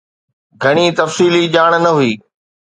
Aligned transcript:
گهڻي 0.61 0.85
تفصيلي 0.99 1.43
ڄاڻ 1.53 1.71
نه 1.85 1.91
هئي. 1.97 2.11